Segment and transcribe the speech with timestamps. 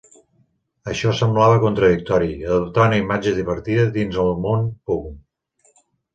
[0.93, 5.79] Això semblava contradictori, adoptar una imatge divertida dins del món Punk.